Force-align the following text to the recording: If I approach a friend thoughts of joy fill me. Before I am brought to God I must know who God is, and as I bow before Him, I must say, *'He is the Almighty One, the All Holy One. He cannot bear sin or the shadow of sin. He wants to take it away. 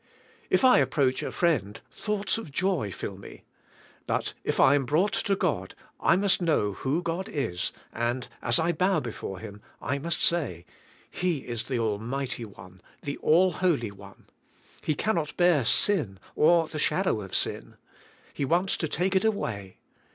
If 0.49 0.65
I 0.65 0.79
approach 0.79 1.21
a 1.21 1.31
friend 1.31 1.79
thoughts 1.91 2.39
of 2.39 2.51
joy 2.51 2.91
fill 2.91 3.17
me. 3.19 3.43
Before 4.43 4.65
I 4.65 4.73
am 4.73 4.83
brought 4.83 5.13
to 5.13 5.35
God 5.35 5.75
I 5.99 6.15
must 6.15 6.41
know 6.41 6.73
who 6.73 7.03
God 7.03 7.29
is, 7.29 7.71
and 7.93 8.27
as 8.41 8.57
I 8.57 8.71
bow 8.71 8.99
before 8.99 9.37
Him, 9.37 9.61
I 9.79 9.99
must 9.99 10.23
say, 10.23 10.65
*'He 11.11 11.47
is 11.47 11.65
the 11.67 11.77
Almighty 11.77 12.45
One, 12.45 12.81
the 13.03 13.17
All 13.17 13.51
Holy 13.51 13.91
One. 13.91 14.25
He 14.81 14.95
cannot 14.95 15.37
bear 15.37 15.63
sin 15.63 16.17
or 16.35 16.67
the 16.67 16.79
shadow 16.79 17.21
of 17.21 17.35
sin. 17.35 17.75
He 18.33 18.43
wants 18.43 18.77
to 18.77 18.87
take 18.87 19.15
it 19.15 19.23
away. 19.23 19.77